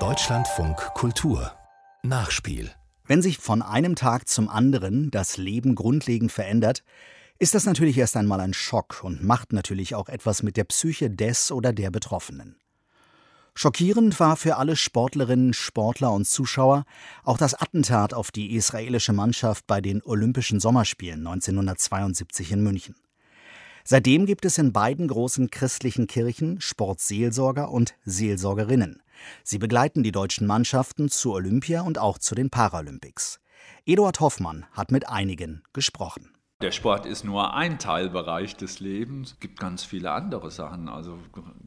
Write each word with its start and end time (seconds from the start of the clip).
Deutschlandfunk 0.00 0.76
Kultur 0.94 1.52
Nachspiel 2.02 2.72
Wenn 3.06 3.22
sich 3.22 3.38
von 3.38 3.62
einem 3.62 3.94
Tag 3.94 4.26
zum 4.26 4.48
anderen 4.48 5.12
das 5.12 5.36
Leben 5.36 5.76
grundlegend 5.76 6.32
verändert, 6.32 6.82
ist 7.38 7.54
das 7.54 7.66
natürlich 7.66 7.96
erst 7.96 8.16
einmal 8.16 8.40
ein 8.40 8.52
Schock 8.52 9.04
und 9.04 9.22
macht 9.22 9.52
natürlich 9.52 9.94
auch 9.94 10.08
etwas 10.08 10.42
mit 10.42 10.56
der 10.56 10.64
Psyche 10.64 11.08
des 11.08 11.52
oder 11.52 11.72
der 11.72 11.92
Betroffenen. 11.92 12.56
Schockierend 13.54 14.18
war 14.18 14.36
für 14.36 14.56
alle 14.56 14.74
Sportlerinnen, 14.74 15.54
Sportler 15.54 16.10
und 16.10 16.26
Zuschauer 16.26 16.86
auch 17.22 17.38
das 17.38 17.54
Attentat 17.54 18.12
auf 18.12 18.32
die 18.32 18.56
israelische 18.56 19.12
Mannschaft 19.12 19.68
bei 19.68 19.80
den 19.80 20.02
Olympischen 20.02 20.58
Sommerspielen 20.58 21.24
1972 21.24 22.50
in 22.50 22.64
München. 22.64 22.96
Seitdem 23.86 24.24
gibt 24.24 24.46
es 24.46 24.56
in 24.56 24.72
beiden 24.72 25.08
großen 25.08 25.50
christlichen 25.50 26.06
Kirchen 26.06 26.60
Sportseelsorger 26.60 27.70
und 27.70 27.94
Seelsorgerinnen. 28.04 29.02
Sie 29.42 29.58
begleiten 29.58 30.02
die 30.02 30.12
deutschen 30.12 30.46
Mannschaften 30.46 31.10
zu 31.10 31.32
Olympia 31.32 31.82
und 31.82 31.98
auch 31.98 32.18
zu 32.18 32.34
den 32.34 32.48
Paralympics. 32.48 33.40
Eduard 33.84 34.20
Hoffmann 34.20 34.64
hat 34.72 34.90
mit 34.90 35.08
einigen 35.08 35.62
gesprochen. 35.74 36.33
Der 36.62 36.70
Sport 36.70 37.04
ist 37.04 37.24
nur 37.24 37.52
ein 37.54 37.78
Teilbereich 37.78 38.56
des 38.56 38.78
Lebens. 38.78 39.32
Es 39.32 39.40
gibt 39.40 39.58
ganz 39.58 39.84
viele 39.84 40.12
andere 40.12 40.50
Sachen. 40.50 40.88
Also 40.88 41.18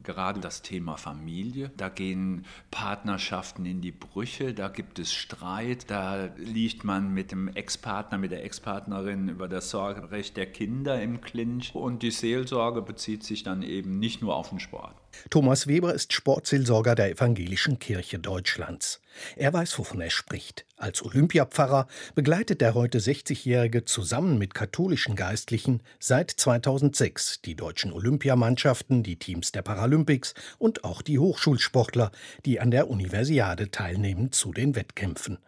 gerade 0.02 0.40
das 0.40 0.62
Thema 0.62 0.96
Familie. 0.96 1.70
Da 1.76 1.90
gehen 1.90 2.46
Partnerschaften 2.70 3.66
in 3.66 3.82
die 3.82 3.92
Brüche, 3.92 4.54
da 4.54 4.68
gibt 4.68 4.98
es 4.98 5.12
Streit, 5.12 5.90
da 5.90 6.30
liegt 6.36 6.84
man 6.84 7.12
mit 7.12 7.32
dem 7.32 7.48
Ex-Partner, 7.48 8.16
mit 8.16 8.32
der 8.32 8.44
Ex-Partnerin 8.44 9.28
über 9.28 9.46
das 9.46 9.70
Sorgerecht 9.70 10.36
der 10.38 10.46
Kinder 10.46 11.00
im 11.00 11.20
Clinch. 11.20 11.74
Und 11.74 12.02
die 12.02 12.10
Seelsorge 12.10 12.80
bezieht 12.80 13.22
sich 13.24 13.42
dann 13.42 13.62
eben 13.62 13.98
nicht 13.98 14.22
nur 14.22 14.34
auf 14.34 14.48
den 14.48 14.58
Sport. 14.58 14.94
Thomas 15.30 15.66
Weber 15.66 15.94
ist 15.94 16.12
Sportseelsorger 16.12 16.94
der 16.94 17.10
Evangelischen 17.10 17.78
Kirche 17.78 18.18
Deutschlands. 18.18 19.00
Er 19.36 19.52
weiß, 19.52 19.78
wovon 19.78 20.00
er 20.00 20.10
spricht. 20.10 20.64
Als 20.76 21.04
Olympiapfarrer 21.04 21.88
begleitet 22.14 22.60
der 22.60 22.74
heute 22.74 22.98
60-Jährige 22.98 23.84
zusammen 23.84 24.38
mit 24.38 24.54
katholischen 24.78 25.16
Geistlichen 25.16 25.82
seit 25.98 26.30
2006 26.30 27.42
die 27.42 27.56
deutschen 27.56 27.92
Olympiamannschaften, 27.92 29.02
die 29.02 29.18
Teams 29.18 29.50
der 29.50 29.62
Paralympics 29.62 30.34
und 30.58 30.84
auch 30.84 31.02
die 31.02 31.18
Hochschulsportler, 31.18 32.12
die 32.44 32.60
an 32.60 32.70
der 32.70 32.88
Universiade 32.88 33.72
teilnehmen, 33.72 34.30
zu 34.30 34.52
den 34.52 34.76
Wettkämpfen. 34.76 35.38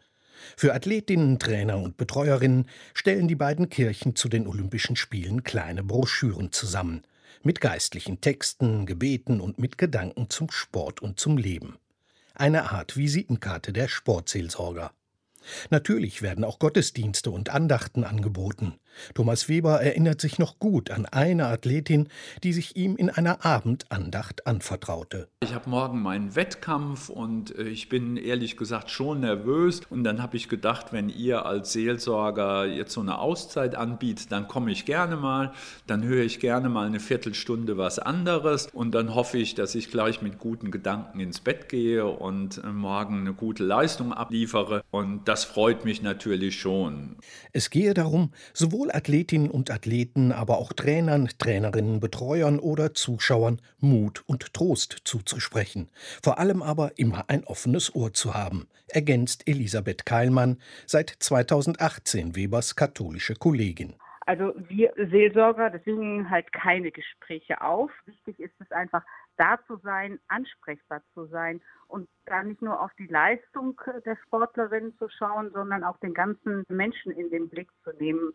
Für 0.57 0.75
Athletinnen, 0.75 1.39
Trainer 1.39 1.79
und 1.79 1.97
Betreuerinnen 1.97 2.67
stellen 2.93 3.29
die 3.29 3.37
beiden 3.37 3.71
Kirchen 3.71 4.17
zu 4.17 4.29
den 4.29 4.49
Olympischen 4.49 4.97
Spielen 4.97 5.45
kleine 5.45 5.85
Broschüren 5.85 6.51
zusammen 6.51 7.03
mit 7.45 7.61
geistlichen 7.61 8.21
Texten, 8.21 8.85
Gebeten 8.85 9.41
und 9.41 9.61
mit 9.61 9.79
Gedanken 9.79 10.29
zum 10.29 10.51
Sport 10.51 11.03
und 11.03 11.21
zum 11.21 11.39
Leben. 11.39 11.79
Eine 12.35 12.73
Art 12.73 12.97
Visitenkarte 12.97 13.73
der 13.73 13.87
Sportseelsorger. 13.87 14.91
Natürlich 15.71 16.23
werden 16.23 16.45
auch 16.45 16.59
Gottesdienste 16.59 17.31
und 17.31 17.51
Andachten 17.51 18.05
angeboten. 18.05 18.75
Thomas 19.15 19.49
Weber 19.49 19.81
erinnert 19.81 20.21
sich 20.21 20.39
noch 20.39 20.59
gut 20.59 20.91
an 20.91 21.07
eine 21.07 21.47
Athletin, 21.47 22.09
die 22.43 22.53
sich 22.53 22.77
ihm 22.77 22.97
in 22.97 23.11
einer 23.11 23.45
Abendandacht 23.45 24.47
anvertraute. 24.47 25.29
Ich 25.43 25.55
habe 25.55 25.71
morgen 25.71 26.03
meinen 26.03 26.37
Wettkampf 26.37 27.09
und 27.09 27.57
äh, 27.57 27.63
ich 27.63 27.89
bin 27.89 28.17
ehrlich 28.17 28.57
gesagt 28.57 28.91
schon 28.91 29.21
nervös. 29.21 29.81
Und 29.89 30.05
dann 30.05 30.23
habe 30.23 30.37
ich 30.37 30.49
gedacht, 30.49 30.93
wenn 30.93 31.09
ihr 31.09 31.47
als 31.47 31.73
Seelsorger 31.73 32.67
jetzt 32.67 32.93
so 32.93 33.01
eine 33.01 33.19
Auszeit 33.19 33.75
anbietet, 33.75 34.33
dann 34.33 34.49
komme 34.49 34.71
ich 34.71 34.85
gerne 34.85 35.17
mal. 35.17 35.53
Dann 35.87 36.05
höre 36.05 36.25
ich 36.25 36.41
gerne 36.41 36.69
mal 36.69 36.87
eine 36.87 37.01
Viertelstunde 37.01 37.79
was 37.79 37.99
anderes. 37.99 38.69
Und 38.73 38.95
dann 38.95 39.15
hoffe 39.15 39.39
ich, 39.39 39.55
dass 39.55 39.75
ich 39.75 39.91
gleich 39.91 40.23
mit 40.23 40.39
guten 40.39 40.71
Gedanken 40.71 41.21
ins 41.21 41.41
Bett 41.41 41.69
gehe 41.69 42.07
und 42.07 42.59
äh, 42.59 42.67
morgen 42.67 43.21
eine 43.21 43.33
gute 43.33 43.65
Leistung 43.65 44.13
abliefere. 44.13 44.83
Und 44.91 45.27
das 45.27 45.45
freut 45.45 45.85
mich 45.85 46.03
natürlich 46.03 46.61
schon. 46.61 47.17
Es 47.53 47.71
gehe 47.71 47.95
darum, 47.95 48.33
sowohl 48.53 48.80
Athletinnen 48.89 49.51
und 49.51 49.71
Athleten, 49.71 50.33
aber 50.33 50.59
auch 50.59 50.73
Trainern, 50.73 51.29
Trainerinnen, 51.39 52.01
Betreuern 52.01 52.61
oder 52.61 52.95
Zuschauern 52.95 53.61
Mut 53.81 54.23
und 54.27 54.55
Trost 54.55 55.03
zuzusprechen. 55.05 55.91
Vor 56.23 56.39
allem 56.39 56.63
aber 56.63 56.93
immer 56.97 57.25
ein 57.29 57.45
offenes 57.45 57.95
Ohr 57.95 58.15
zu 58.15 58.33
haben, 58.33 58.69
ergänzt 58.89 59.47
Elisabeth 59.47 60.07
Keilmann, 60.07 60.59
seit 60.87 61.11
2018 61.11 62.37
Webers 62.37 62.77
katholische 62.77 63.35
Kollegin. 63.35 63.97
Also 64.27 64.55
wir 64.69 64.93
Seelsorger, 64.97 65.71
deswegen 65.71 66.31
halt 66.31 66.53
keine 66.53 66.93
Gespräche 66.93 67.61
auf. 67.61 67.91
Wichtig 68.07 68.39
ist 68.39 68.55
es 68.61 68.71
einfach, 68.71 69.03
da 69.37 69.59
zu 69.67 69.77
sein, 69.83 70.21
ansprechbar 70.29 71.03
zu 71.15 71.27
sein 71.27 71.61
und 71.89 72.09
da 72.27 72.43
nicht 72.43 72.63
nur 72.63 72.81
auf 72.81 72.93
die 72.99 73.07
Leistung 73.07 73.81
der 74.05 74.17
Sportlerin 74.27 74.95
zu 74.99 75.09
schauen, 75.09 75.51
sondern 75.53 75.83
auch 75.83 75.99
den 75.99 76.15
ganzen 76.15 76.65
Menschen 76.69 77.11
in 77.11 77.31
den 77.31 77.49
Blick 77.49 77.71
zu 77.83 77.91
nehmen. 77.99 78.33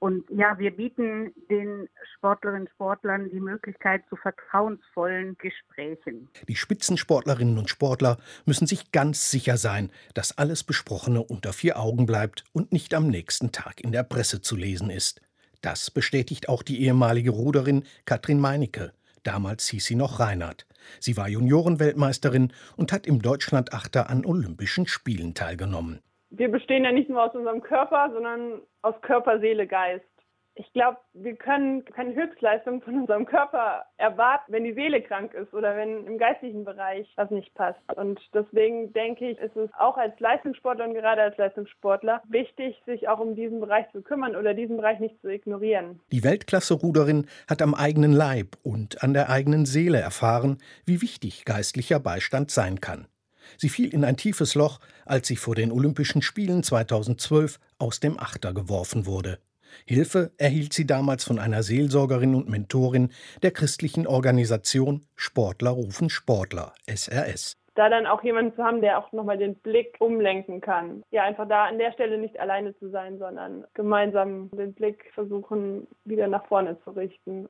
Und 0.00 0.24
ja, 0.30 0.58
wir 0.58 0.74
bieten 0.74 1.34
den 1.50 1.86
Sportlerinnen 2.16 2.62
und 2.62 2.70
Sportlern 2.70 3.30
die 3.30 3.38
Möglichkeit 3.38 4.02
zu 4.08 4.16
vertrauensvollen 4.16 5.36
Gesprächen. 5.36 6.30
Die 6.48 6.56
Spitzensportlerinnen 6.56 7.58
und 7.58 7.68
Sportler 7.68 8.16
müssen 8.46 8.66
sich 8.66 8.92
ganz 8.92 9.30
sicher 9.30 9.58
sein, 9.58 9.90
dass 10.14 10.38
alles 10.38 10.64
Besprochene 10.64 11.22
unter 11.22 11.52
vier 11.52 11.78
Augen 11.78 12.06
bleibt 12.06 12.44
und 12.52 12.72
nicht 12.72 12.94
am 12.94 13.08
nächsten 13.08 13.52
Tag 13.52 13.82
in 13.82 13.92
der 13.92 14.02
Presse 14.02 14.40
zu 14.40 14.56
lesen 14.56 14.88
ist. 14.88 15.20
Das 15.60 15.90
bestätigt 15.90 16.48
auch 16.48 16.62
die 16.62 16.82
ehemalige 16.82 17.30
Ruderin 17.30 17.84
Katrin 18.06 18.40
Meinecke. 18.40 18.94
Damals 19.22 19.68
hieß 19.68 19.84
sie 19.84 19.96
noch 19.96 20.18
Reinhard. 20.18 20.66
Sie 20.98 21.18
war 21.18 21.28
Juniorenweltmeisterin 21.28 22.54
und 22.76 22.92
hat 22.92 23.06
im 23.06 23.20
Deutschlandachter 23.20 24.08
an 24.08 24.24
Olympischen 24.24 24.86
Spielen 24.86 25.34
teilgenommen. 25.34 26.00
Wir 26.30 26.50
bestehen 26.50 26.84
ja 26.84 26.92
nicht 26.92 27.10
nur 27.10 27.24
aus 27.24 27.34
unserem 27.34 27.60
Körper, 27.60 28.10
sondern 28.12 28.62
aus 28.82 28.94
Körper, 29.02 29.40
Seele, 29.40 29.66
Geist 29.66 30.04
ich 30.60 30.72
glaube, 30.72 30.98
wir 31.14 31.36
können 31.36 31.84
keine 31.84 32.14
Höchstleistung 32.14 32.82
von 32.82 33.00
unserem 33.00 33.24
Körper 33.24 33.84
erwarten, 33.96 34.52
wenn 34.52 34.64
die 34.64 34.74
Seele 34.74 35.00
krank 35.00 35.32
ist 35.32 35.54
oder 35.54 35.76
wenn 35.76 36.06
im 36.06 36.18
geistlichen 36.18 36.64
Bereich 36.64 37.10
was 37.16 37.30
nicht 37.30 37.54
passt. 37.54 37.80
Und 37.96 38.20
deswegen 38.34 38.92
denke 38.92 39.30
ich, 39.30 39.38
ist 39.38 39.56
es 39.56 39.70
auch 39.78 39.96
als 39.96 40.18
Leistungssportler 40.20 40.86
und 40.86 40.94
gerade 40.94 41.22
als 41.22 41.36
Leistungssportler 41.38 42.22
wichtig, 42.28 42.76
sich 42.84 43.08
auch 43.08 43.20
um 43.20 43.34
diesen 43.34 43.60
Bereich 43.60 43.90
zu 43.92 44.02
kümmern 44.02 44.36
oder 44.36 44.52
diesen 44.52 44.76
Bereich 44.76 45.00
nicht 45.00 45.20
zu 45.20 45.28
ignorieren. 45.28 46.00
Die 46.12 46.24
Weltklasse-Ruderin 46.24 47.26
hat 47.48 47.62
am 47.62 47.74
eigenen 47.74 48.12
Leib 48.12 48.56
und 48.62 49.02
an 49.02 49.14
der 49.14 49.30
eigenen 49.30 49.64
Seele 49.64 49.98
erfahren, 49.98 50.58
wie 50.84 51.00
wichtig 51.00 51.44
geistlicher 51.44 52.00
Beistand 52.00 52.50
sein 52.50 52.80
kann. 52.80 53.06
Sie 53.56 53.68
fiel 53.68 53.92
in 53.92 54.04
ein 54.04 54.16
tiefes 54.16 54.54
Loch, 54.54 54.80
als 55.06 55.28
sie 55.28 55.36
vor 55.36 55.54
den 55.54 55.72
Olympischen 55.72 56.22
Spielen 56.22 56.62
2012 56.62 57.58
aus 57.78 58.00
dem 58.00 58.18
Achter 58.18 58.52
geworfen 58.52 59.06
wurde. 59.06 59.38
Hilfe 59.86 60.32
erhielt 60.38 60.72
sie 60.72 60.86
damals 60.86 61.24
von 61.24 61.38
einer 61.38 61.62
Seelsorgerin 61.62 62.34
und 62.34 62.48
Mentorin 62.48 63.10
der 63.42 63.50
christlichen 63.50 64.06
Organisation 64.06 65.02
Sportler 65.16 65.70
rufen 65.70 66.10
Sportler, 66.10 66.72
SRS. 66.86 67.56
Da 67.74 67.88
dann 67.88 68.06
auch 68.06 68.22
jemanden 68.24 68.54
zu 68.56 68.64
haben, 68.64 68.80
der 68.80 68.98
auch 68.98 69.12
nochmal 69.12 69.38
den 69.38 69.54
Blick 69.54 69.96
umlenken 70.00 70.60
kann. 70.60 71.02
Ja, 71.10 71.22
einfach 71.22 71.48
da 71.48 71.64
an 71.64 71.78
der 71.78 71.92
Stelle 71.92 72.18
nicht 72.18 72.38
alleine 72.38 72.76
zu 72.78 72.90
sein, 72.90 73.18
sondern 73.18 73.64
gemeinsam 73.74 74.50
den 74.50 74.74
Blick 74.74 75.10
versuchen, 75.14 75.86
wieder 76.04 76.26
nach 76.26 76.44
vorne 76.46 76.78
zu 76.82 76.90
richten. 76.90 77.48